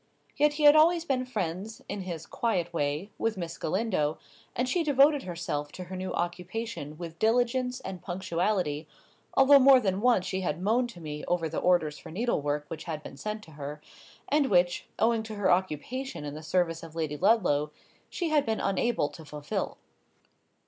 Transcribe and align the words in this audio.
Yet 0.35 0.53
he 0.53 0.63
had 0.63 0.75
always 0.75 1.05
been 1.05 1.25
friends, 1.27 1.83
in 1.87 2.01
his 2.01 2.25
quiet 2.25 2.73
way, 2.73 3.11
with 3.19 3.37
Miss 3.37 3.59
Galindo, 3.59 4.17
and 4.55 4.67
she 4.67 4.83
devoted 4.83 5.21
herself 5.21 5.71
to 5.73 5.83
her 5.83 5.95
new 5.95 6.11
occupation 6.13 6.97
with 6.97 7.19
diligence 7.19 7.79
and 7.81 8.01
punctuality, 8.01 8.87
although 9.35 9.59
more 9.59 9.79
than 9.79 10.01
once 10.01 10.25
she 10.25 10.41
had 10.41 10.59
moaned 10.59 10.89
to 10.89 11.01
me 11.01 11.23
over 11.25 11.47
the 11.47 11.59
orders 11.59 11.99
for 11.99 12.09
needlework 12.09 12.65
which 12.67 12.85
had 12.85 13.03
been 13.03 13.15
sent 13.15 13.43
to 13.43 13.51
her, 13.51 13.79
and 14.27 14.49
which, 14.49 14.87
owing 14.97 15.21
to 15.21 15.35
her 15.35 15.51
occupation 15.51 16.25
in 16.25 16.33
the 16.33 16.41
service 16.41 16.81
of 16.81 16.95
Lady 16.95 17.15
Ludlow, 17.15 17.69
she 18.09 18.29
had 18.29 18.43
been 18.43 18.59
unable 18.59 19.07
to 19.07 19.23
fulfil. 19.23 19.77